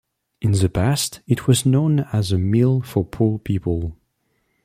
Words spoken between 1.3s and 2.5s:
was known as a